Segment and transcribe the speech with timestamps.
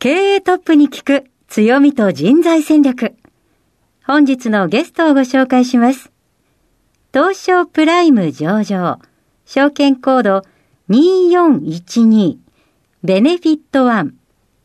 [0.00, 3.16] 経営トップに聞く強みと人材戦略。
[4.06, 6.12] 本日のゲストをご紹介します。
[7.12, 9.00] 東証プライム上場、
[9.44, 10.42] 証券コード
[10.88, 12.36] 2412、
[13.02, 14.14] ベネフィットワン、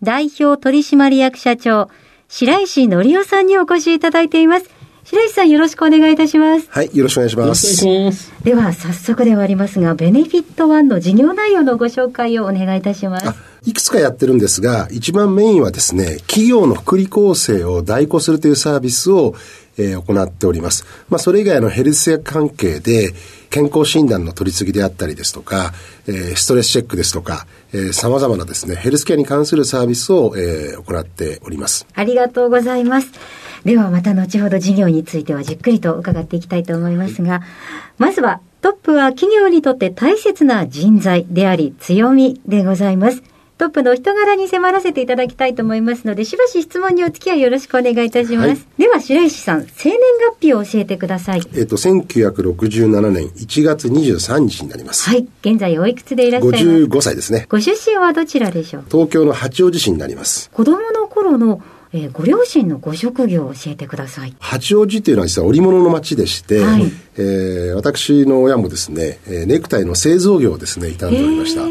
[0.04, 1.90] 代表取締役社長、
[2.28, 4.70] 白石則夫さんにお越しいただいています。
[5.06, 6.68] 白石さんよろしくお願いいたします。
[6.70, 7.82] はい、よろしくお願いしまよろしす。
[7.84, 13.28] くお願いしますでは早速ではありますが、ベネフィットワンの事業内容のご紹介をお願いいたします。
[13.66, 19.36] いくつかやってるんですが、一番メインはですね、企業の福利厚生を代行するというサービスを、
[19.78, 20.86] えー行っております。
[21.10, 23.14] まあ、それ以外のヘルスケア関係で、
[23.50, 25.74] 健康診断の取り次ぎであったりですとか、
[26.08, 31.86] えーストレスチェックですとか、えー様々なですね、ヘルスケアに関するサービスを、えー行っております。
[31.94, 33.08] ありがとうございます。
[33.66, 37.42] ではまた後ほど事業についてはじっくりと伺っていきたいと思いますが、
[37.98, 43.24] まずはトップは企業にとって大切な人材であり強みでございます。
[43.58, 48.48] トップの人柄に迫らせていただきたいと思いますので、しばし質問にお付き合いよろしくお願いいたします。
[48.48, 50.00] はいでは白石さん、生年
[50.32, 51.42] 月日を教えてください。
[51.56, 55.10] えっ、と、1967年1月23日になります。
[55.10, 57.46] はい、現在おいくつでいらっしゃいます？55歳ですね。
[57.48, 58.86] ご出身はどちらでしょう？
[58.92, 60.50] 東京の八王子市になります。
[60.50, 61.62] 子供の頃の、
[61.94, 64.36] えーご両親のご職業を教えてください。
[64.40, 66.92] 八王子っていうのは実は織物の町でして、はい。
[67.18, 71.62] えー私の親もですね、えーネクタイの製造業をですね、営んでおりました。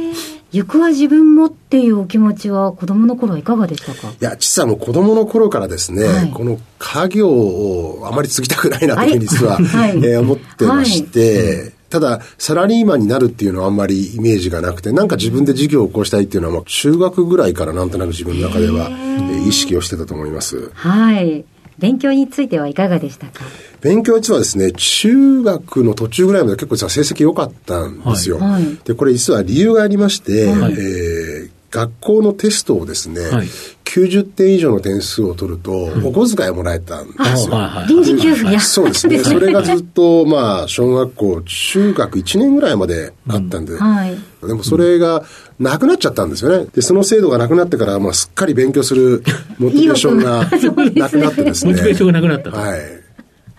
[0.52, 4.12] 行くは自分もっていうお気持ちは子供の頃はいかがでしたか？
[4.20, 6.30] や、実はもう子供の頃からですね、はい。
[6.30, 9.96] この家業をあまり継ぎたくないなというふうに実は、はい。
[9.96, 20.70] えー思ってまして、ただ、サラリーマンになるっていうのはあんまりイメージがなくて、なんか自分で事業を起こしたいっていうのは、まあ中学ぐらいからなんとなく自分の中では、えー意識をしてたと思います。
[20.74, 21.44] はい。
[21.78, 23.44] 勉強についてはいかがでしたか？
[23.80, 28.38] 勉強実はですね、中学の途中ぐらいまで結構実は成績良かったんですよ。
[28.38, 31.31] はいはいで、これ実は理由がありまして、はいえー
[31.72, 33.48] 学校のテストをですね、はい
[33.92, 35.70] 90点以上の点数を取ると、
[36.02, 37.54] お小遣いもらえたんですよ。
[37.86, 38.58] 臨時給付や。
[38.58, 39.18] そうですね。
[39.22, 44.16] それがずっと、まあ、小学校、中学1年ぐらいまであったんで、はい。
[44.46, 45.24] でもそれが
[45.58, 46.66] なくなっちゃったんですよね。
[46.74, 49.22] で、その制度がなくなってから、まあ、すっかり勉強する
[49.58, 50.48] モチベーションが
[50.94, 51.72] なくなってですね。
[51.76, 53.01] モチベーションがなくなったとはい。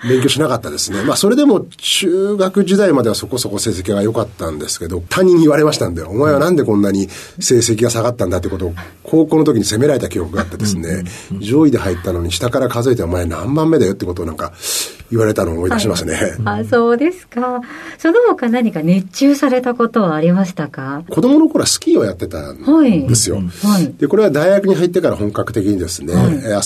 [0.08, 1.04] 勉強しなかったですね。
[1.04, 7.10] まあ、それでも中学時代まではそこそこ成績が良かったんですけど、他人に言われましたんで、お前はなんでこんなに
[7.40, 11.04] 成績が下がったんだってことを、高校の時に責められた記憶があってですね、
[11.40, 14.54] 上位で入ったのに下から数えてお前何番目だよってことをなんか
[15.12, 16.38] 言われたのを思い出しますね。
[16.46, 17.62] あ、そうですか。
[17.98, 21.04] その他何か熱中されたことはありましたか？
[21.10, 23.08] 子供の頃はスキーをやってたんはい。
[23.08, 23.38] ですよ。
[23.64, 23.94] はい。
[23.98, 26.14] で、これは大学に入ってから本格的にですね、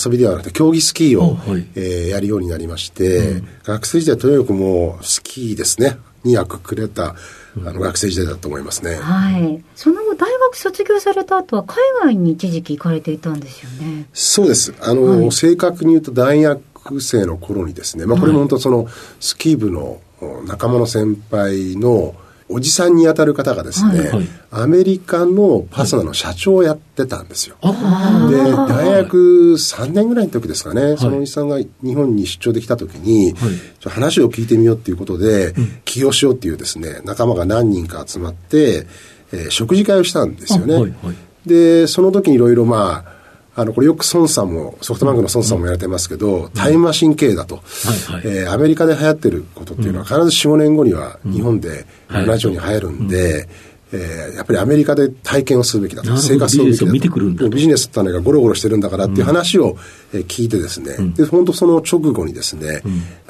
[0.04, 3.27] 遊びではなくて競技スキーを、あはいえーやるようになりまして、
[3.64, 7.14] 学生時代とにかくもうスキーですね、にはくくれた、
[7.56, 8.96] あの学生時代だと思いますね。
[8.96, 9.64] はい。
[9.74, 14.06] その後大学卒業された後は海外に一時期行かれていたんですよね。
[14.12, 14.74] そうです。
[14.80, 16.62] あの、はい正確に言うと大学
[17.00, 18.86] 生の頃にですね、まあこれも本当その
[19.20, 22.14] スキー部のお仲間の先輩の
[22.48, 24.28] おじさんに当たる方がですね、はいはい。
[24.50, 27.56] アメリカのパスナの社長をやってたんですよ。
[27.60, 33.88] あで、大学3年ぐらいの時ですかね、そのおじさんが日本に出張できた時に、はい。
[33.88, 38.86] 話を聞いてみようっていうことで、起業しようっていうですね、仲間が何人か集まって、
[39.32, 40.74] えー食事会をしたんですよね。
[40.74, 41.14] あはいはい。
[41.46, 43.17] で、その時にいろいろまあ、
[43.60, 47.62] あの、これよく孫さんも、ソフトバンクの孫さんもやられてますけど、タイムマシン経営だと、は
[48.10, 48.22] いはい。
[48.24, 52.26] えーアメリカで流行ってることっていうのは必ず4、5年後には日本ではい。
[52.26, 53.48] 同じように流行るんで、
[53.92, 56.16] えーやっぱりアメリカで体験をするべきだと。
[56.18, 57.18] 生活をすべきだと。
[57.24, 59.76] ビジビジネスってのがゴロゴロしてるんだからっていう話を、
[60.12, 62.82] えー聞いてですね、で、本当その直後にですね、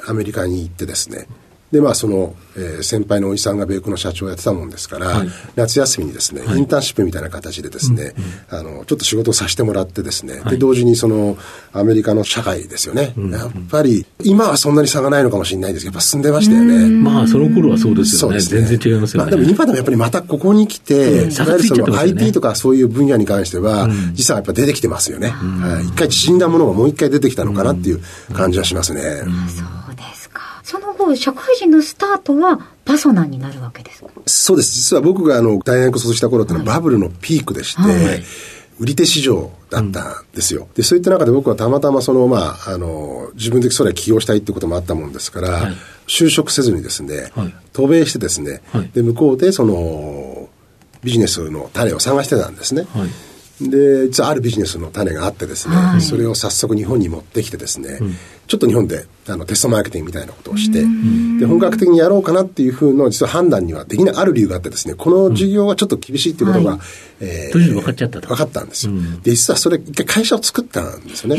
[0.07, 1.27] アメリカに行ってですね、
[1.71, 8.13] で、まあ、その、えー、先輩のおじさんが米国の社長をやってたもんですから、はい、夏休みにですね、インターンシップみたいな形でですね、
[8.51, 11.37] うんうん、あの、ちょっと仕事をさせてもらってですね、で、同時にその、
[11.71, 13.13] アメリカの社会ですよね。
[13.31, 16.85] やっぱり、今はそんなに差がないのかもしれないですけど、やっぱ進んでましたよね。
[16.87, 18.37] まあ、その頃はそうですよね。
[18.37, 19.31] ね全然違いますよね。
[19.31, 25.29] まあ、でも今でもやっぱりまたここに来て、いわゆるその IT とかそういう分野に関しては、実はやっぱ出てきてますよね。
[25.29, 28.01] はい、一回死んだものがもう一回出てきたのかなっていう
[28.33, 29.01] 感じはしますね。
[29.01, 29.78] そうですか。
[30.69, 34.09] その後、社会人のスタートはパソナンになるわけですか？
[34.27, 34.75] そうです。
[34.75, 38.23] 実は僕があの、大学卒した頃ってのはバブルのピークでして、はい。
[38.79, 40.61] 売り手市場だったんですよ。
[40.61, 45.73] うん、で、そういった中で僕はたまたまその、まあ、あの、自分でそれ起業したいってこともあったもんですから、はい、
[46.07, 50.47] 就職せずにですね、はい、渡米してですね、はい、で、向こうでその、
[51.03, 52.85] ビジネスの種を探してたんですね。
[53.59, 58.15] で、実はあるビジネスの種があってですね、それを早速日本に持ってきてですね、うん
[58.49, 60.81] ちょっと日本であのテストマーケティングみたいなことをして、
[61.39, 66.87] で、本格的にやろうかなっていうふうの実は判断にはできないある理由があってですね、この事業はちょっと厳しいっていうことが、うんはい、
[67.19, 68.27] えー、分かっちゃったと。
[68.27, 68.93] 分かったんですよ。
[68.93, 71.37] うん、で、実はそれ一回会社を作ったんですよね。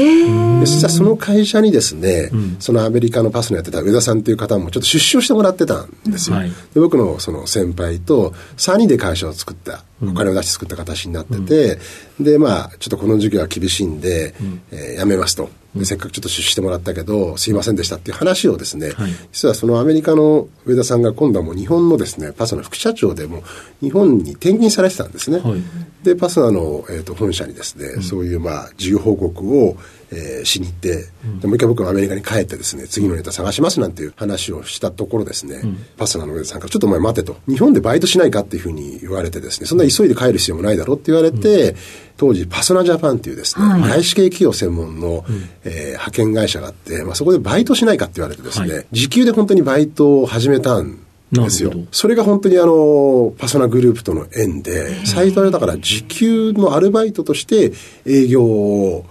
[0.61, 6.37] で、実はその会社にですね、うん、そのアメリカのパスのやってた上田さんっていう方もちょっと出資をしてもらってたんですよ。
[6.37, 11.79] はい、で僕のその先輩と3人で会社を作った、お金を出して作った形になってて、
[12.19, 14.35] で、まあ、ちょっとこの授業は厳しいんで、
[14.71, 15.51] えー、やめますと。
[15.75, 23.45] でせっかくちょっと出資してもらったけど、すいませんでしたっていう話をですね、はい、実はそのアメリカの上田さんが今度はもう日本のですね、パソナ副社長でも
[23.81, 25.39] 日本に転勤されてたんですね。
[25.39, 25.63] はい、
[26.03, 29.77] で、パソナの、えーと、本社にですね、うん、そういうまあ、事業報告を、
[30.13, 41.77] えー、しに行って、うん、でもう一回僕もアメリカに帰ってですね、次のネタ探しますなんていう話をしたところですね、うん、パスナの上田さんからちょっとお前待てと、日本でバイトしないかっていうふうに言われてですね、そんな急いで帰る必要もないだろうって言われて、
[42.17, 50.99] 当時パソナジャパンっていうですね、はい、外資系企業専門の、うん、えー、派遣会社があって、まあ、そこでバイトしないかって言われてですね、はい、時給で本当にバイトを始めたん
[51.33, 51.73] ですよ。
[51.93, 57.73] それが本当にあの、パソナグループとの縁で、最初はだから時給のアルバイトとして
[58.05, 59.07] 営業を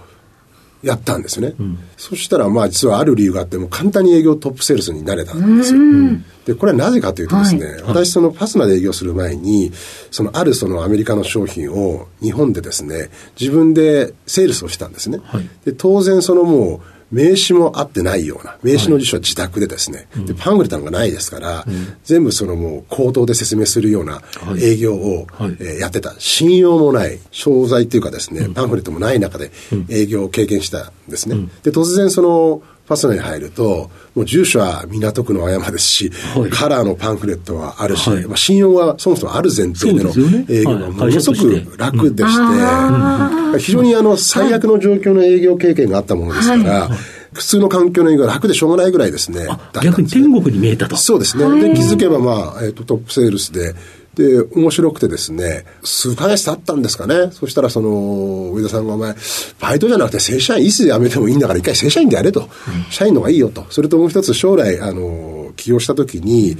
[0.82, 1.54] やったんですね。
[1.58, 5.80] うん、そしたら、まあ実はある理由があって、も簡単に営業トップセールスになれたんですよ。
[6.46, 9.72] で、これはなぜかというとですね、はい、私そのパスナで営業する前に、
[10.10, 15.20] そのあるそのアメリカの商品を日本でですね、自分でセールスをしたんですね。
[15.24, 24.22] はい、で、当然そのもう、名刺も合ってないような、名刺の辞書は自宅でですね、はい、でパンフレットなんかないですから、うん、全部そのもう口頭で説明するような
[24.60, 26.14] 営業を、はい、えー、やってた。
[26.18, 29.50] 信用もない、商材っていうかですね、パンフレットもない中で
[29.88, 31.36] 営業を経験したんですね。
[31.36, 40.10] うん、で、突然その、ファスナに入ると、もう住所は港区の青山ですし、はい、カラーのパンフレットはあるし、はい、まあ、信用はそもそもある前提での
[40.48, 46.88] 営業がものすごく楽でして、非常にあの最悪の状況の営業経験があったものですから、
[47.32, 49.46] 普通の環境の営業が楽でしょうがないぐらいですね。
[49.84, 50.96] 逆に天国に見えたと。
[50.96, 51.60] そうですね。
[51.60, 53.76] で、気づけばまあ、えっ、ー、と、トップセールスで、
[54.20, 57.30] で、面白くてですね、数ヶ月経ったんですかね。
[57.32, 59.14] そしたらその、上田さんがお前、
[59.58, 62.48] バイトじゃなくて正社員、いつ辞めてもいいんだから一回正社員でやれと。
[62.90, 63.64] 社員の方がいいよと。
[63.70, 66.56] それともう一つ将来、あの、起業した時に、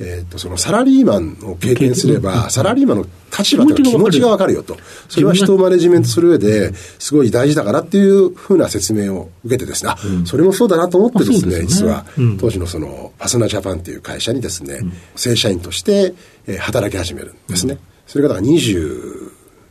[0.00, 3.06] えっ、ー、と、そのサラリーマンを経験すれば、サラリーマンの
[3.38, 4.78] 立場とか気持ちがわかるよと。
[5.10, 12.06] それは人をマネジメントする上で、すごい大事だからっていうふうな説明を受けてですね、あ、うん、それもそうだなと思ってですね、すね実は、
[12.38, 16.14] 当時のその、パソナジャパンっていう会社にですね、うん、正社員として、
[16.46, 17.78] えー、働き始めるんですね。
[18.06, 19.30] それがだから22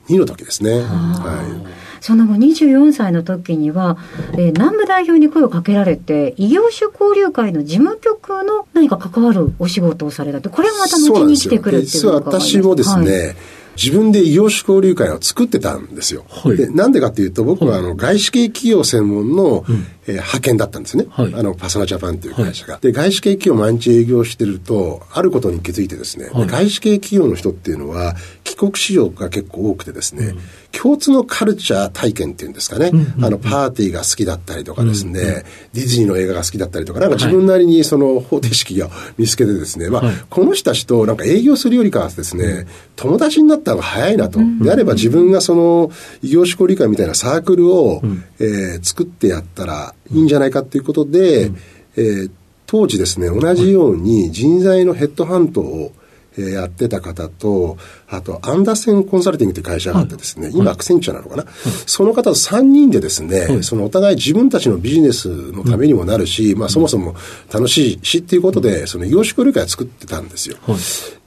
[0.10, 0.80] の時ですね。
[0.80, 1.79] はい。
[2.01, 3.98] その後24歳の時には、
[4.34, 13.35] えー、南部代表に声をかけられて、異業種交流会の事務局の何か関わるお仕事をされたって、これもまた後に来てくるっていうのが実は私もですね、はい
[13.81, 16.26] 自分で異業種交流会を作ってたんですよ。
[16.28, 21.06] はい、でなんでかっていうと、僕はあの外資系企業専門の、うん、えー、派遣だったんですね。
[21.09, 22.74] はい、あの、パソナジャパンっていう会社が。
[22.74, 30.40] はい、で、外資系企業毎日営業してると、あることに気づいてですね、外資系企業の人っていうのは、帰国市場が結構多くてですね、うん
[30.71, 44.40] 共通のカルチャー体験っていうんですかね、うんうんうん、あの、パーティーが好きだったりとかですね、うんうん、ディズニーの映画が好きだったりとか、なんか自分なりにその方程式を見つけてですね、まあ、はい、この人たちとなんか営業するよりかはですね、友達になった方が早いなと。
[44.61, 51.57] であれば自分がその異業種交流会みたいなサークルを、うん、えー、作ってやったらいいんじゃないかっていうことで、うん、
[51.97, 52.31] えー、
[52.68, 55.92] 当時ですね、同じように人材のヘッドハントを
[56.38, 61.54] えやってた方と、あと、アンダーセンコンサルティングという会社があってですね、はい、今、アクセンチャーなのかな、はい、
[61.86, 67.16] その方と3人でですね、はい、そのお互い自分たちのビジネスのためにもなるし、まあ、そもそも
[67.52, 70.57] 楽しいしっていうことで、その業種交流会を作ってたんですよ。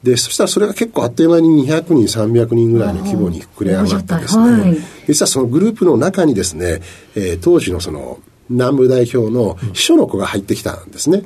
[0.02, 6.80] で、そしたらそれが結構あっという間に200人、300人ぐらいの規模に膨れ上がってですね、実はそのグループの中にですね、
[7.14, 8.18] えー、当時のその、
[8.52, 11.24] 南部代表の秘書の子が入ってきたんですね。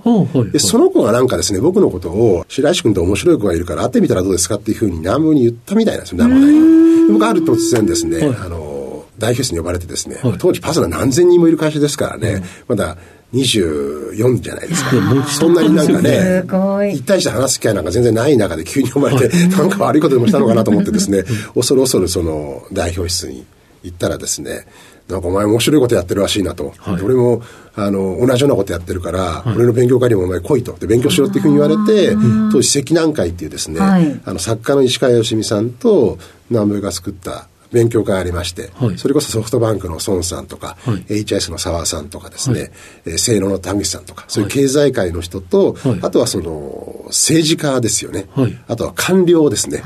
[0.52, 7.12] で、その子がなんかですね、僕のことを、白石君って面白い子がいるから会ってみたらどうですかっていうふうに南部に言ったみたいなんですよ、南部代表。
[7.12, 12.96] 僕ある突然ですね、あの、代表室に呼ばれてですね、当時パスナ何千人もいる会社ですからね、まだ
[13.34, 14.90] 24じゃないですか。
[15.28, 16.44] そんなになんかね、
[16.92, 23.44] 一対して話す機会なんか全然ない中で急に呼ばれて、なんか悪いことでもしたのかなと思ってですね、恐る恐るその代表室に
[23.82, 24.66] 行ったらですね、
[25.08, 26.74] なんかお前面白いことやってるらしいなと。
[26.78, 27.42] はい、俺も、
[27.76, 30.72] あの、同じようなことやってるから、はい、俺の勉強会にもお前来いと。
[30.72, 32.16] で、勉強しろっていうふうに言われて、
[32.50, 36.18] 当時赤南会っていうですね、はい、あの、作家の石川良美さんと
[36.50, 42.70] 南部が作った勉強会ありまして、はい、それこそソフトバンクの孫さんとか、はい、HIS の澤さんとかですね、はい、
[43.06, 48.28] えー、清野の田口さんとか、そういう経済界の人と、はい、あとはその政治家ですよね、
[48.68, 49.82] あとは官僚ですね。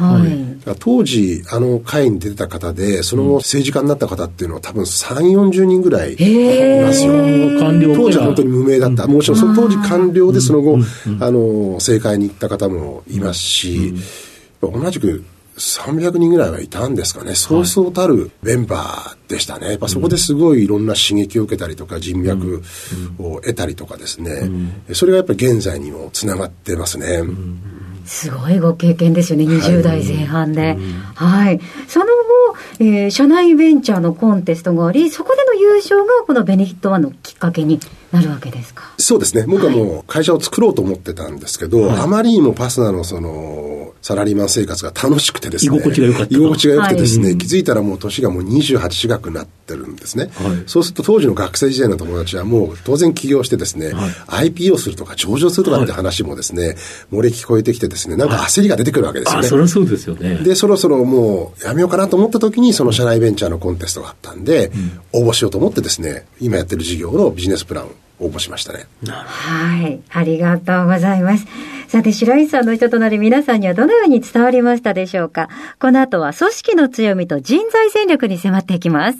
[0.78, 5.16] 当時、あの会に出てた方で、その後政治家になった方っていうのは多分3、
[5.50, 7.12] 40人ぐらいいますよ。
[7.58, 9.06] 官僚当時は本当に無名だった。
[9.06, 10.78] もちろんその当時官僚でその後、
[11.20, 13.94] あの、政界に行った方もいますし、
[14.62, 15.24] 同じく
[15.60, 17.34] 300人ぐらいはいたんですかね。
[17.34, 19.68] そうそうたるメンバーでしたね。
[19.68, 22.62] やっぱそこですごいいろんな刺激を受けたりとか、人脈
[23.18, 24.50] を得たりとかですね。
[24.92, 27.22] それがやっぱり現在にもつながってますね。
[28.06, 30.62] すごいご経験ですよね、20代前半で。
[30.62, 30.76] はい。
[31.14, 32.10] はい、その後、
[32.78, 37.80] えー、社内ベンチャーのコンテストがあり、そこでの優勝がこのベネフィットワンのきっかけに
[38.12, 38.92] なるわけですか？
[38.98, 39.44] そうですね。
[39.46, 45.76] 僕はもう会社を作ろうと思ってたんですけど、はい、あまりにもパスナのその、サラリーマン生活が楽しくてですね。
[45.76, 46.34] 居心地が良かった。
[46.34, 50.30] 居心地が良くてですね、はい、気づいたらもう年がもう28近くなってるんですね。
[50.34, 56.76] はい、そうすると当時の学生時代の友達はもう当然起業してですね、はい、IPO するとか上場するとかって話もですね、
[57.12, 59.46] 漏れ聞こえてきてですね、なんか焦りが出てくるわけですよね。
[59.46, 60.36] そりゃそうですよね。
[60.36, 64.72] で、そろそろもうやめようかなと思った時に、その社内ベンチャーのコンテストがあったんで、
[65.12, 68.86] うん、応募しようと思ってですね、今やってる事業のビジネスプランを応募しましたね。
[69.06, 70.00] はい。
[70.10, 71.46] ありがとうございます。
[71.88, 75.48] さて、白石さんの人となり皆さんにはどのように伝わりましたでしょうか？
[75.80, 79.18] この後は組織の強みと人材戦略に迫っていきます。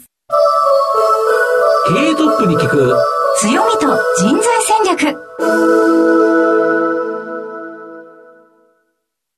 [1.89, 2.95] 経営トップに聞く
[3.39, 3.87] 強みと
[4.19, 5.19] 人材戦略。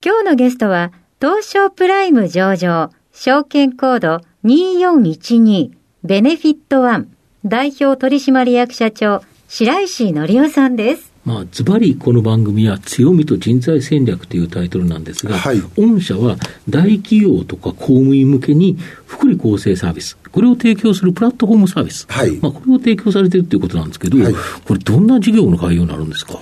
[0.04, 5.70] 今日のゲストは、東証プライム上場、証券コード2412
[6.02, 7.14] ベネフィットワン
[7.44, 11.12] 代表取締役社長白石則夫さんです。
[11.26, 16.36] まあ、ズバリこの番組は強みと人材戦略というタイトルなんですが、はい、御社は
[16.68, 18.76] 大企業とか公務員向けに
[19.06, 26.40] 福利厚生サービス、これを提供するプラットフォームサービス、はい、まあ、これを提供されているということなんですけど、はい、これどんな事業の概要になるんですか？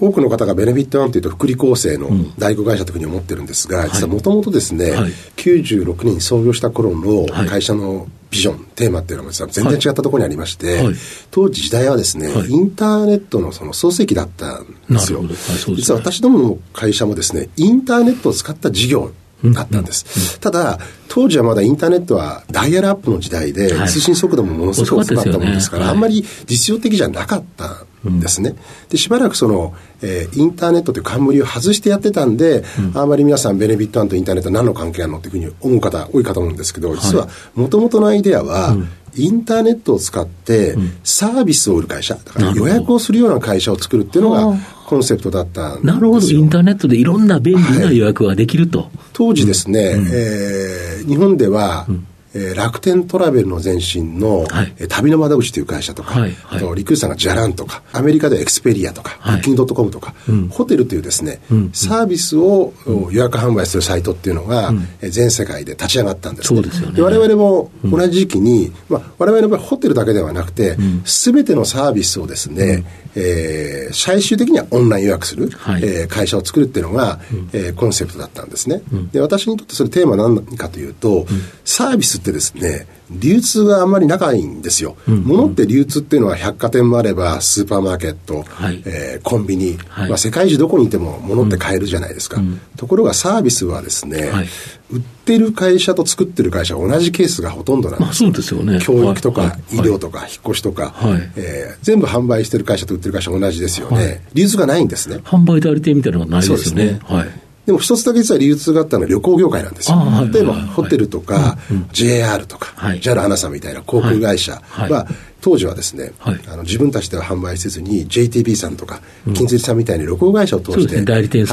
[0.00, 10.94] 多くの方がベネフィットワンというと福利厚生の代行会社というふうに思ってるんですが、実はもともとですね、はい、96年に創業した頃の会社のビジョン、テーマっていうのは全然違ったところにありまして、はい、
[11.30, 15.22] 当時時代はですね、はい、インターネットのその創世期だったんですよ。
[15.34, 19.12] すね、実は私どもの会社もですね、インターネットを使った事業
[19.44, 20.38] だったんです。
[20.38, 20.78] ただ、
[21.08, 28.54] 当時はまだインターネットはダイヤルアップの時代で、通信速度もものすごく遅かったものですから、あんまり実用的じゃなかったんですね。
[28.88, 38.88] で、しばらくその、えー、インターネットという冠を外してやってたんで、うん、あんまり皆さんベネフィットワンとインターネット何の関係あるのっていうふうに思う方多いかと思うんですけど、実はもともとのアイデアは、うん。
[39.16, 48.82] インターネットを使ってサービスを売る会社、だから予約をするような会社を作るっていうのがコンセプトだったんですなるほど、インターネットでいろんな便利な予約ができると。
[48.82, 56.30] はい、当時ですね、うん、えー、日本では、うんえー、楽天トラベルの前身の、はい、えー、旅の窓口という会社とか、はい。
[56.44, 62.72] はい、あとリクルーさんがジャランとか、アメリカでエクスペリアとか、ブッキングドットコムとか、うん、ホテルというですね、うん、サービスを、
[63.10, 67.02] 予約販売するサイトっていうのが、うん、えー、全世界で立ち上がったんです、ね、そうですよね。
[67.02, 72.84] 我々も同じ時期に、まあ、我々の場合ホテルだけではなくて、す、べ、てのサービスをですね、
[73.14, 78.82] えー、最終的にはオンライン予約する、はい、えー、会社を作るっていうのが、うん、えー、コンセプトだったんですね。
[79.12, 81.26] で、私にとってそれテーマは何かというと、
[81.64, 84.96] サービスってですね、流通があんまり長いんですよ。
[85.08, 92.40] うん、物って流通っていうのは百貨店もあれば、スーパーマーケット、はい、えー、コンビニ、はい、まあ、世界中どこにいても物って買えるじゃないですか。
[92.40, 94.48] うん、ところがサービスはですね、はい、
[94.92, 98.18] 売ってる会社と作ってる会社は同じケースがほとんどなんです。
[98.18, 98.78] そうですよね。
[98.80, 104.24] 教育とか、医療とか、引っ越しとか、はい、えー、全部販売してる会社と売ってる会社は同じですよね。
[104.34, 105.16] 流通がないんですね。
[105.24, 106.84] 販売代理店みたいなのがないですよね。
[106.92, 107.28] ねはい。
[107.66, 109.98] でも一つだけ実は流通があったのは旅行業界なんですよ。
[110.32, 111.58] 例えばホテルとか、
[111.92, 115.06] JR とか、JAL アナさんみたいな航空会社は、
[115.40, 116.12] 当時はですね、
[116.48, 119.00] あの自分たちでは販売せずに JTB さんとか、
[119.34, 120.96] 金鶴さんみたいに旅行会社を通して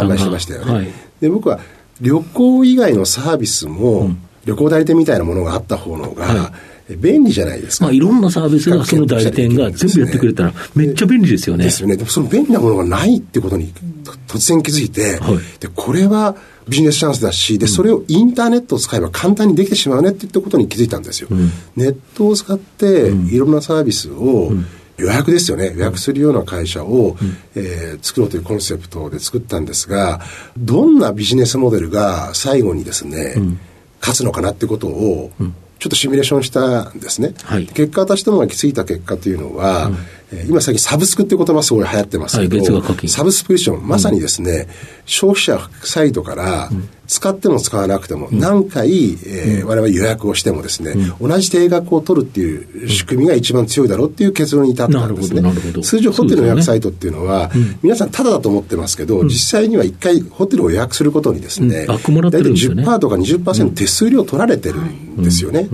[0.05, 0.91] 販売してましたよね。
[1.21, 1.59] で僕は
[2.01, 4.11] 旅行以外のサービスも、
[4.45, 6.53] 旅行代理店みたいなものがあった方のが、
[6.95, 7.85] 便利じゃないですか。
[7.85, 11.65] まあ、いろんなサービスがその代理店が全部やってくれたら、めっちゃ便利ですよね。
[11.65, 11.97] ですよね。
[11.97, 13.73] でもその便利なものがないってことに
[14.27, 16.35] 突然気づいて、はい、でこれは
[16.69, 21.29] ビジネスチャンスだし、で、それをインターネットを使えば簡単にできてしまうねっていったことに気づいたんですよ。
[21.31, 24.51] うん、ネットを使って、いろんなサービスを、
[24.97, 25.73] 予約ですよね。
[25.75, 30.21] 予約するような会社を、うん、えー、作ろうというコンセプトで作ったんですが、
[30.57, 33.59] どんなビジネスモデルが最後にですね、うん、
[34.01, 35.31] 勝つのかなってことを、
[35.79, 37.33] ちょっとシミュレーションしたんですね。
[37.43, 39.97] はい、結果私どもが行き着いた結果というのは、うん
[40.47, 44.67] 今最近サブスクって言葉すごい流行ってますけど、はい、サブスクリプション、まさにですね、うん、
[45.05, 46.69] 消費者サイトから
[47.07, 55.41] 使っても使わなくても、何回、えー、我々予約をしてもですね、同じ定額を取るっていう仕組みが一番強いだろうっていう結論に至ったんですね。
[55.81, 57.49] 通常ホテルの予約サイトっていうのは、
[57.81, 65.69] 皆さんただだと思ってますけど、実際には一回ホテルを予約することにですね、大体10%とか20%手数料取られてるんですよね。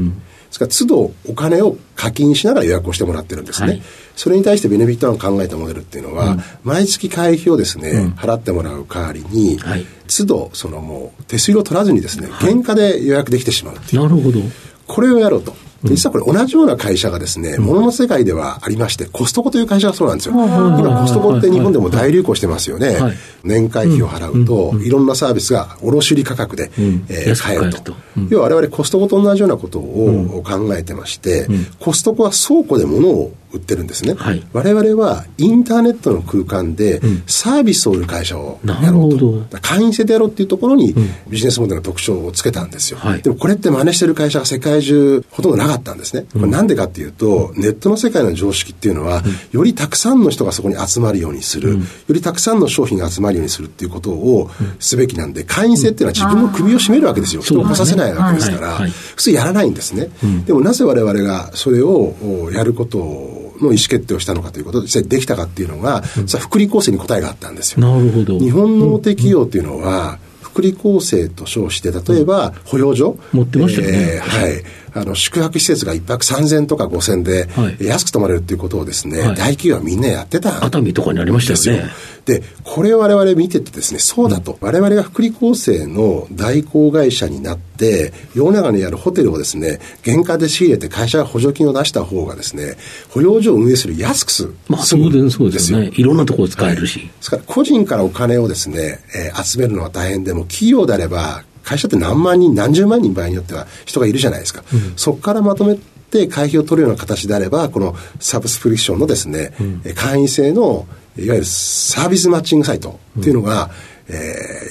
[0.53, 3.67] ですから、都度お金を課金しながら予約をしてもらってるんですね。
[3.67, 3.81] はい、
[4.15, 14.03] それに対してベネフィットワン考えたモデルっていうのは、うん、毎月会費をですね、うん、払ってもらう代わりに、はい、都度、そのもう手数料取らずにですね、原価で予約できてしまうっていう。
[14.03, 14.39] なるほど。
[14.85, 15.55] これをやろうと。
[15.83, 20.33] 実はこれ同じような会社がですね、ものの世界ではありまして、コストコという会社がそうなんですよ。
[20.33, 22.97] 今コストコって日本でも大流行してますよね。
[23.43, 26.71] 年会費を払うと、いろんなサービスが卸売価格で、
[27.09, 27.93] え買えると。
[28.29, 31.47] 要は我々コストコと同じようなことを考えてまして、
[31.79, 40.93] コストコは倉庫で物を売ってるんですね、はい、我々はインターネットの空間でサービスを売る会社をやろうと、うん、会員制でやろうっていうところに
[41.29, 46.25] ビジネスモデルの特徴をつけたんですよ、はい、でもこれって真似してる会社が世界中ほとんどなかったんですね。
[46.33, 54.49] これなんでかっていうとネットの世界の常識っていうのは、よりたくさんの人がそこに集まるようにする、よりたくさんの商品が集まるようにするっていうことを
[54.79, 60.09] すべきなんで会員制っていうのは自分の首を絞めるわけですよ、人を来させないわけですから、普通やらないんですね、
[60.45, 67.81] でもなぜ我々がそれをやることをの意思決定をしたのかということで、実際できたかっていうのが、うん、福利厚生に答えがあったんですよ。
[67.81, 68.39] なるほど。
[68.39, 73.17] 日本の大手企業っていうのは、福利厚生と称して、例えば、保養所？
[73.31, 73.97] 持ってましたよね。
[73.97, 74.63] えー、はい。
[74.93, 81.89] あの、宿泊施設が一泊3000とか5000で、安く泊まれるっていうことをですね、はい、大企業はみんなやってた熱海とかにありましたよね。
[82.25, 84.57] で、これを我々見ててですね、そうだと。
[84.61, 92.75] うん、我々が福利厚生の代行会社になって、世の中にあるホテルをですね、原価で仕入れて会社が補助金を出した方がですね、
[93.09, 94.55] 保養所を運営する安くする。
[94.69, 95.11] まあ、そう
[95.51, 95.91] ですよね。
[95.95, 96.99] いろんなところ使えるし。
[96.99, 104.63] はい、ですから個人からお金をですね、えー、集めるのは大変でも、企業であれば、会社って何万人、何十万人場合によっては人がいるじゃないですか。
[104.73, 105.77] うん、そこからまとめ
[106.11, 113.69] て会費を取るような形であれば、このサブスクリプションのですね、うん、会員制のいわゆるサービスマッチングサイトっていうのが、
[114.09, 114.19] うん、え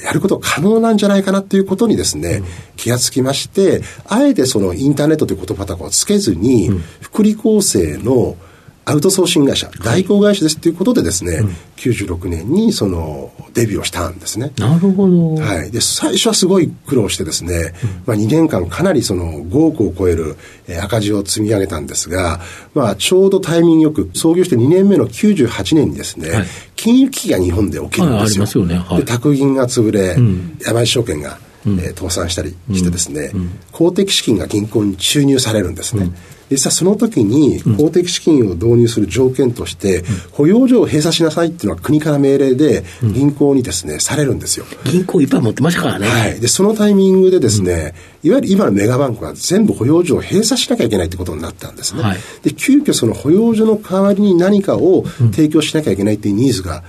[0.03, 6.69] ー、やること可能なんじゃないかなっていうことにですね、うん、気がつきまして、あえてそのインターネットという言葉とかをつけずに、
[7.01, 8.37] 福利厚生の
[8.85, 14.51] アウトソーシング会社、代行会社ですっていうことでですね、うん、96年にそのデビューをしたんですね。
[14.57, 15.35] なるほど。
[15.35, 15.71] はい。
[15.71, 20.35] で、最初はすごい苦労してですね、うん、まあ2年間かなりその5億を超える
[20.81, 22.41] 赤字を積み上げたんですが、
[22.73, 28.09] まあちょうどタイミングよく創業して2年目の98年にですね、はい、金融危機が日本で起きるんですよ。
[28.09, 28.75] はい、ありますよね。
[28.75, 33.31] はい、で、宅銀が潰れ、うん、山井証券がえー、倒産したりしてですね、
[33.71, 36.11] 公的資金が銀行に注入されるんですね。
[36.55, 44.65] 実はその時に公的資金を導入する条件として、保養所を閉鎖しなさいっていうのは国から命令で銀行にですね、されるんですよ。
[44.85, 46.07] 銀行いっぱい持ってましたからね。
[46.07, 46.39] はい。
[46.39, 52.01] で、そのタイミングでですね、いわゆる今のメガバンクは全部保養所を閉鎖しなきゃいけないってことになったんですね。
[52.03, 56.83] はい、で、急遽その保養所の代わりに何かを提供しなきゃいけないっていうニーズが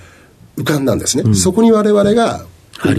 [0.57, 1.23] 浮かんだんですね。
[1.25, 2.45] うん、そこに我々が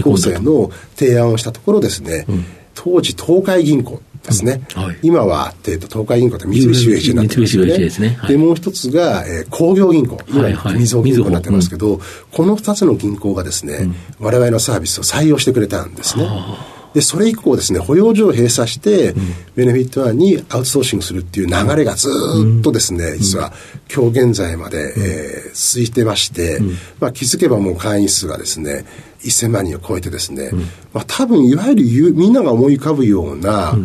[0.03, 4.83] 高生の提案をしたところですね、うん、当時東海銀行ですね、うん。
[4.83, 7.77] はい、今は、えーと、東海銀行って三菱 UFJ になってますよね。
[7.77, 11.99] ですね、はい、でもう一つが、えー、工業銀行、今、はいはい、みずほ銀行になってますけど、
[12.31, 16.27] この二つの銀行がですね、うん、我々のサービスを採用してくれたんですね。
[16.93, 22.09] で、それ以降ですね、保養所を閉鎖して、うん、ベネフィットワンにアウトソーシングするっていう流れがず
[22.59, 23.53] っとですね、うん、実は
[23.93, 26.59] 今日現在まで、うん、えー、続いてまして、
[26.99, 28.85] まあ、気づけばもう会員数がですね、
[29.19, 30.49] 1000万人を超えてですね、
[30.91, 33.75] まあ、多分いわゆるみんなが思い浮かぶような、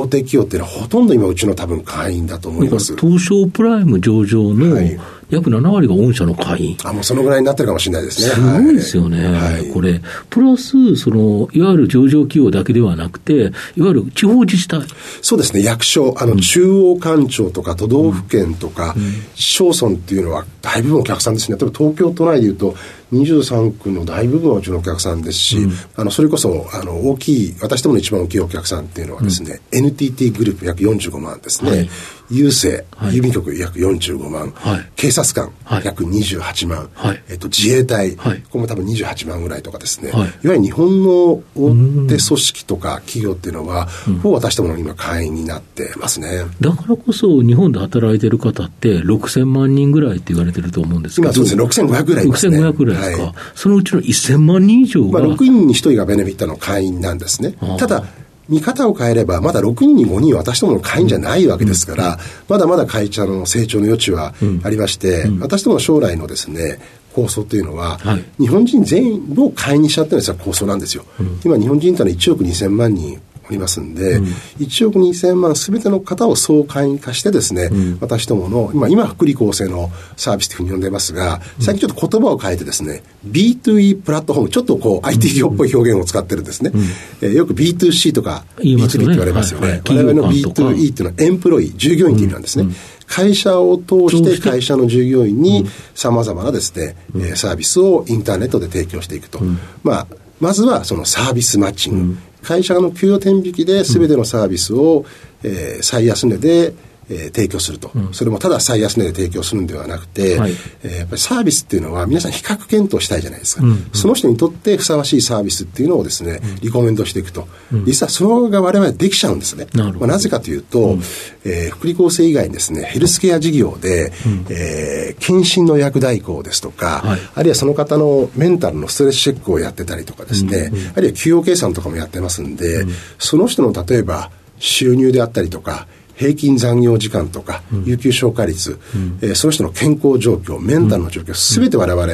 [0.00, 2.96] 大手企業っていうのはほとんど今うちの多分会員だと思います。
[2.96, 4.98] 東証プライム上場の、はい
[5.30, 6.76] 約7割が御社の会員。
[6.84, 8.34] あ、もうそのぐらいになってるかもしれないですね。
[8.34, 9.26] すごいですよね。
[9.26, 13.32] はい、これ、プラス、その、いわゆる上場企業だけではなくて、
[13.76, 14.82] いわゆる地方自治体。
[15.22, 18.94] そうですね、役所、あの、中央官庁とか都道府県とか、
[19.34, 21.58] 市町村っていうのは大部分お客さんですね。
[21.58, 22.76] 例えば東京都内でいうと、
[23.12, 31.88] 23区の大部分はうちのお客さんですし、うん、あのそれこそあの大きい私どもの一番大きいお客さんっていうのはですね、うん、NTT グループ約45万ですね、はい、
[32.30, 35.52] 郵政、はい、郵便局約45万、はい、警察官、
[35.84, 36.90] 約28万、
[37.28, 41.70] えっと、自衛隊、これも多分28万ぐらいとかですね、い、わゆる日本の大
[42.08, 43.86] 手組織とか企業っていうのは、
[44.22, 46.44] ほぼ私どもの今会員になってますね。
[46.60, 51.28] だからこそ日本で働いてる方って6000万人ぐらいって言われてると思うんですけど。
[51.28, 52.58] 今そうですね、6500ぐらいですね。
[52.58, 53.34] 6500ぐらいですか？
[53.54, 55.20] そのうちの1000万人以上が。
[55.20, 57.54] まあ、6人に1人がベネフィットの会員なんですね。
[57.78, 58.04] ただ、
[58.48, 66.78] 見方を変えれば、まだ6人に5人私どもの会員じゃないわけですから、まだまだ会社の成長の余地はありまして、私どもの将来のですね、
[67.12, 71.04] 構想というのは、はい、日本人全員を会員にしちゃってるのが構想なんですよ。
[71.18, 74.24] うん、今、日本人というのは1億2000万人おりますんで、うん、
[74.58, 86.70] 1億2000万すべての方を総会員化してですね、うん、私どもの、今、今、福利厚生のサービスというふうに呼んでますが、最近ちょっと言葉を変えてですね、B2E プラットフォーム、ちょっとこう、IT 業っぽい表現を使ってるんですね。
[86.74, 86.82] うん、
[87.22, 89.82] えー、よく B2C とか B2B って言われますよね。
[89.88, 92.68] 我々の B2E っていうのはエンプロイ、従業員っていう意味なんですね。
[93.06, 99.40] 会社を通して会社の従業員にさまざまなですね、うん、サービスをインターネットで提供していくと。
[99.82, 100.06] まあ、
[100.40, 102.16] まずはそのサービスマッチング。
[102.46, 105.04] 会社の給与天引きで全てのサービスを、
[105.42, 106.74] えー、最安値で
[107.08, 113.70] えー、提供すると、うん、それもただ最安値で提供するんではなくて、はい、えー、やっぱりサービスっていうのは皆さん比較検討したいじゃないですか、うん。
[113.70, 119.66] うん、その人にとってふさわしいサービスっていうのをですね、うん、リコメンドしていくと、うん、実はそのが我々できちゃうんですね。
[119.74, 121.02] な,、まあ、なぜかというと、うん、
[121.44, 132.84] えー、福利厚生以外にですねヘルスケア事業で、うん、えー、検診の薬代行ですとか、はい、あるいはその方のメンタルのストレスチェックをやってたりとかですね、うんうん、あるいは給与計算とかもやってますんで、
[133.18, 135.86] その人の例えば収入であったりとか
[136.16, 142.06] 平均残業時間とか、有給消化率、うん、えー、その人の健康状況、メンタルの状況、すべて我々、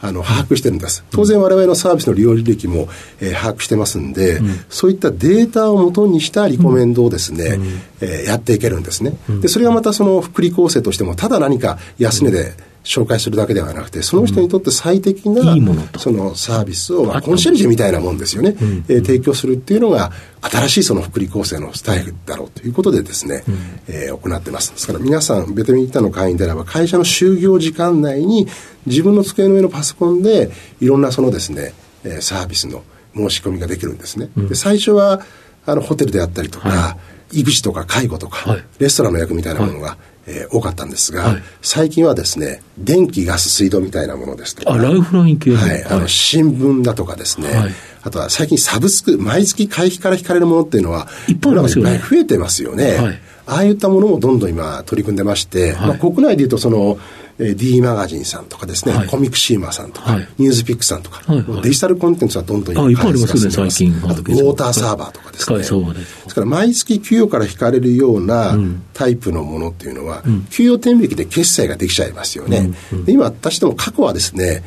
[0.00, 1.04] あの、把握してるんです。
[1.10, 2.88] 当然我々のサービスの利用履歴も、
[3.20, 7.66] えー、把握してますんで、うん、そういったデータをもとにしたリコメンドをですね、うん、
[8.00, 9.16] えー、やっていけるんですね。
[9.40, 15.42] で、それがまたその福利厚生としても、ただ何か安値で、紹介するだけではなくて、その人にとって最適な、
[15.98, 18.54] そのサービスを、まあ、コンシェルジュみたいなもんですよね、
[18.88, 23.54] えー、提供するっていうのが、新しいその福利厚生のスタイルだろうということでですね、うん、
[23.88, 24.72] えー、行ってます。
[24.72, 28.46] ですから皆さん、ベトミンタの会員であれば、会社の就業時間内に
[28.86, 32.82] 自分の机の上のパソコンで、いろんなそのですね、えー、サービスの
[33.14, 34.30] 申し込みができるんですね。
[34.36, 35.20] うん、で最初は、
[35.66, 36.96] あの、ホテルであったりとか、は
[37.32, 47.70] い、育児とか介護とか、はい、レストランの役みたいなものが、はいえー、多かったんですが、はい、最近はですね、電気、ガス、水道みたいなものですとか、あ、ライフライン系はい、あの、新聞だとかですね、はい、
[48.02, 52.96] あとは最近サブスク、毎月会費から引かれるものっていうのは、いっぱいあ増えてますよね。
[52.96, 56.98] はい、ああいったものもどんどん今取り組んでまして、まあ、国内でいうとその、
[57.40, 63.32] えー、D マガジンさんとかですね、はい、コミックシーマーさんとか、はい、ニュースピックさんとか、はいはい、デジタルコンテンツはどんどんいっぱいあります。
[64.04, 65.56] あと、ウォーターサーバーとかですね。
[65.94, 66.34] です。
[66.34, 68.56] から、毎月給与から引かれるような
[68.92, 72.70] タイプのものっていうのは、うん、給与天引きで決済ができちゃいますよね。
[72.92, 72.98] うん。
[73.00, 74.62] うん、今、私ども過去はですね、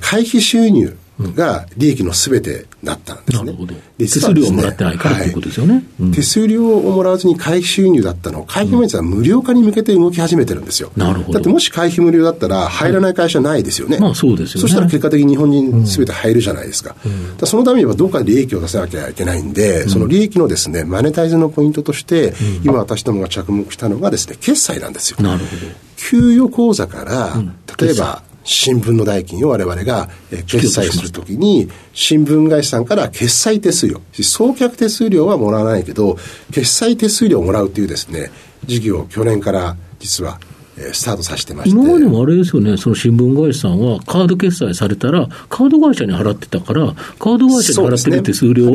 [0.00, 3.44] 会費収入、が利益のすべてだったんですね。
[3.44, 3.74] なるほど。
[3.98, 5.82] 手数料をもらってないからということですよね。
[6.14, 10.92] 手数料をもらわずに会費収入だったのを、会費面接は無料化に向けて動き始めてるんですよ。
[10.96, 11.32] なるほど。
[11.34, 13.98] だってもし会費無料だったら入らない会社ないですよね。
[13.98, 14.60] まあそうですよね。
[14.60, 16.96] そしたら結果的に日本人すべて入るじゃないですか。
[17.40, 25.16] かそのためにはどこかで利益を出さなきゃいけないんで、その利益のですね、マネタイズのポイントとして、今私どもが着目したのがですね、決済なんですよ。
[25.22, 25.86] なるほど。
[25.96, 27.42] 給与口座から、
[27.80, 30.08] 例えば、新聞の代金を我々が
[30.46, 36.16] 決済するときに、新聞会社さんから決済手数料、送客手数料はもらわないけど、
[36.52, 38.30] 決済手数料をもらうというですね、
[38.64, 40.38] 事業を去年から実は
[40.92, 41.76] スタートさせてまして。
[41.76, 48.72] 今までもあれですよね、その新聞会社さんは、カード決済されたら、カード会社に払ってたから、カード会社に払ってる手数料を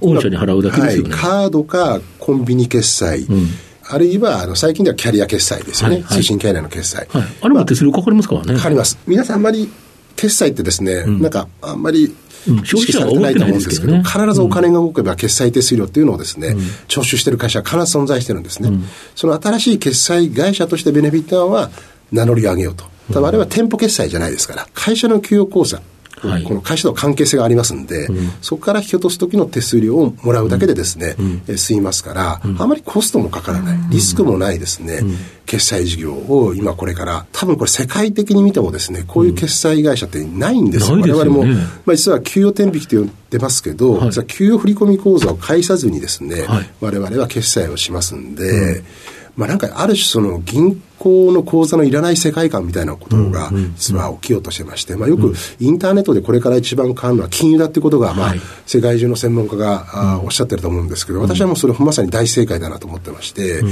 [0.00, 1.14] 御社に払うだけですよね。
[1.14, 3.48] はい、カードかコンビニ決済、うん
[3.88, 7.06] あるいはあの最近ではキャリア決済ですよね、はいはい、通信キャリアの決済。
[7.10, 8.54] はい、あれも手数料かかりますからね。
[8.54, 8.98] かかります。
[9.06, 9.70] 皆さんあんまり
[10.16, 12.14] 決済ってですね、うん、なんかあんまり
[12.46, 18.70] 意識されてないと思うんですけど、うん、必ずお金が動けば決済手数料っていうのをですね、うん、徴収している会社は必ず存在してるんですね。
[19.14, 21.70] その新しい決済会社としてベネフィットは
[22.12, 22.84] 名乗り上げようと。
[23.12, 25.80] ただあれは店舗決済じゃないですから、会社の給与口座、
[26.20, 31.42] はい、この会社と関係性がありますんで、うん、そこから引き落とす時の手数料をもらうだけでですね、うん。
[31.46, 35.02] え済みますから、うん、あまりコストもかからない、リスクもないですね、
[35.44, 40.98] 決済事業を今これから、多分これ世界的に見てもですね、こういう決済会社ってないんですよ。
[40.98, 41.44] 我々も、
[41.84, 48.82] まあ実は給与天引きと言ってますけど、はい、実は給与振込口座を介さずにですね、はい、我々は決済をしますんで、
[49.36, 58.34] まあなんかある種その銀行の口座のいらない世界観みたいなことが実は起きようとしてまして、まあよくインターネットでこれから一番変わるのは金融だっていうことが、まあ
[58.66, 63.62] 世界中の専門家がおっしゃってると思うんですけど、私はもうそれまさに大正解だなと思ってまして、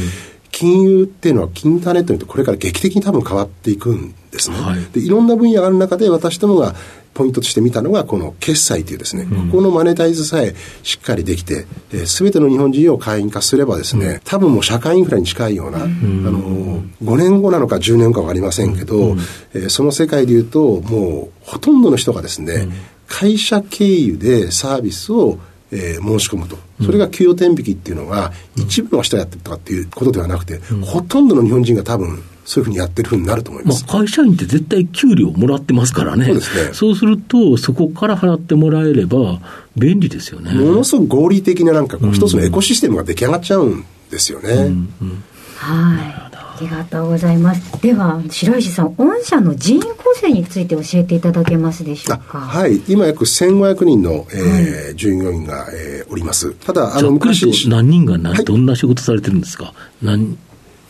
[0.51, 4.57] 金融っていうのはインターネットによってこれから劇的に多分変わっていくんですね。
[4.61, 6.77] はい、でいろんな分野がある中で私どもが
[7.15, 11.67] ポイントとして見たのが、この決済というですね、うん、ここのマネタイズさえしっかりできて、
[12.07, 19.19] す、べ、ての日本人を会員化すればですね、多分もう社会インフラに近いような、うん、あの、5年後なのか10年後かわかりませんけど、うん、
[19.55, 22.69] えー、その世界でいうと、もうほとんどの人がですね、
[23.07, 25.39] 会社経由でサービスを
[25.75, 26.57] えー、申し込むと。
[26.85, 33.85] それが給与転引きっていうのが、一部の人がやってるとかっていうことではなくて、うん、ほとんどの日本人が多分、そういうふうにやってるふうになると思います。
[33.87, 36.27] まあ、会社員って絶対給料もらってますからね。
[36.27, 36.75] そうですね。
[36.75, 39.41] そうすると、そこから払ってもらえれば、
[39.77, 40.53] 便利ですよね。
[40.53, 44.51] ものすごく合理的ななんか、一つのエコシステムが出来上がっちゃうんですよね。
[44.53, 45.23] うんうん、
[45.57, 46.15] はい。
[46.57, 47.83] ありがとうございます。
[47.83, 52.39] では、白石さん、御社の人員構成について教えていただけますでしょうか？
[52.39, 52.81] はい。
[52.87, 56.53] 今約1500人の、えー、はい、従業員が、えー、おります。
[56.65, 57.69] ただ、あの、昔。
[57.69, 59.75] 何人が何、はい、どんな仕事されてるんですか？
[60.01, 60.39] 何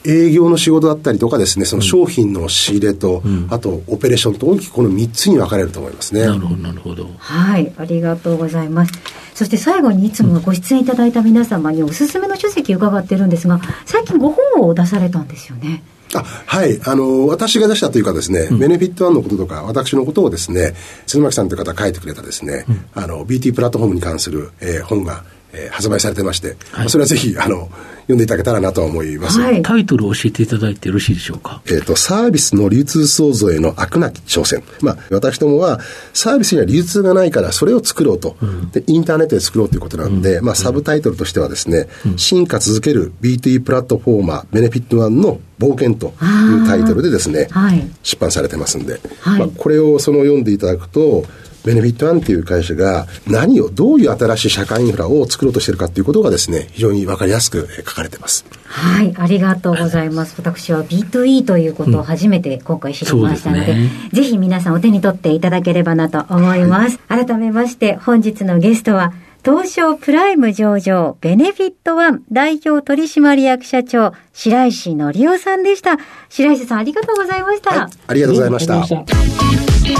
[0.06, 6.20] 営業の仕事だったりとかですね、その商品の仕入れと、うん、あとオペレーションと大きくこの3つに分かれると思いますね。
[6.22, 7.08] なるほど、なるほど。
[7.18, 8.92] はい、ありがとうございます。
[9.34, 15.82] そして最後にいつもご出演いただいた皆様におすすめの書籍伺ってるんですが、最近ご本を出されたんですよね。
[16.14, 16.80] あはい。
[16.84, 20.74] あの、私が出したというかですね、うん、ベネフィットワンのこととか、私のことをですね、
[21.06, 27.70] 鶴巻さんという方が書いてくれたですね、うん、あの、BT プラットフォームに関する、えー、本が、えー、発売されてまして、はい、それはぜひ、あの、
[28.02, 29.40] 読んでいただけたらなと思います。
[29.40, 31.62] はい、タイトルを教えていただいてよろしいでしょうか？
[31.66, 34.62] えっ、ー、と、サービスの流通創造への飽くなき挑戦。
[34.82, 35.80] まあ、私どもは、
[36.12, 51.24] サービスには流通がないから、それを作ろうと、うん、で、インターネットで作ろうということなんで、うん、まあ、サブタイトルとしてはですね、うん、進化続ける B2E プラットフォーマー、ベネフィットワンの冒険というタイトルでですね、はい、出版されてますんで、はい、まあ、これをその読んでいただくと、
[51.64, 58.44] ベネフィットワンっていう会社が何を、どういう新しい社会インフラを作ろうとしているかっていうことがですね、非常にわかりやすく書かれてます。
[58.66, 60.34] はい、ありがとうございます。
[60.36, 67.00] 私は B2E ということを初めて今回知りましたので、うんでね、ぜひ皆さんお手に取っていただければなと思います。
[67.08, 69.12] はい、改めまして本日のゲストは、
[69.44, 75.98] 東証プライム上場、ベネフィットワン代表取締役社長、白石則夫さんでした。
[76.30, 77.70] 白石さん、ありがとうございました。
[77.70, 79.73] はい、ありがとうございました。
[79.84, 79.96] 経営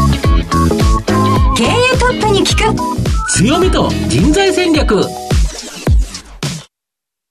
[1.98, 2.74] トップに聞く
[3.32, 5.02] 強みと人材戦略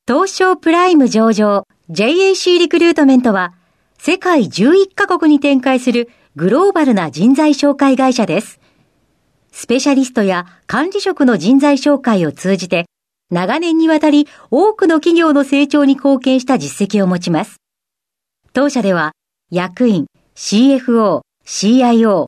[0.08, 3.54] 東証プライム上場 JAC リクルートメントは
[3.98, 8.60] 世界11カ国に展開するグローバルな人材紹介会社です。
[9.52, 12.86] スペシャリストや管理職の人材紹介を通じて
[13.32, 17.58] 長年にわたり多くの企業の成長に貢献した実績を持ちます。
[18.54, 19.14] 当社では
[19.50, 22.28] 役員、CFO、CIO、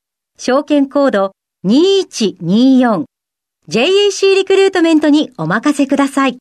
[0.43, 1.33] 証券コード
[1.67, 3.03] 2124
[3.69, 6.39] JAC リクルートメントにお任せください。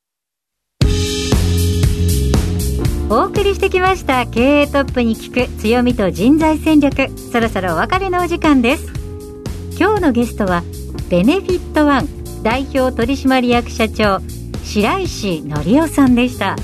[3.10, 7.10] お送りしてきました経営トップに聞く強みと人材戦略。
[7.10, 8.90] そろそろお別れのお時間です。
[9.78, 10.62] 今日のゲストは
[11.10, 12.08] ベネフィットワン
[12.42, 14.20] 代表取締役社長
[14.64, 16.56] 白石則夫さんでした。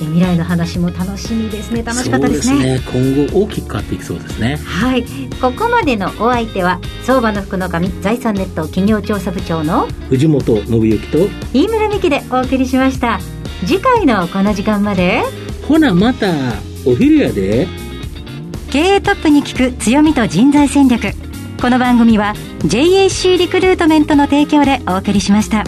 [0.00, 1.82] 未来の話も楽しみですね。
[1.82, 4.56] 楽しかったですね、ね、今後大きく変わっていきそうですね。
[4.56, 5.04] はい。
[5.40, 11.18] ここまでのお相手は相場の福の神財産ネット企業調査部長の藤本信之と
[11.52, 13.20] 飯村美希でお送りしました。
[13.64, 15.22] 次回のこの時間まで
[15.68, 16.26] ほなまた
[16.86, 17.66] お昼やで。
[18.70, 21.12] 経営トップに聞く強みと人材戦略。
[21.60, 25.64] この番組は JAC リクルートメントの提供でお送りしました。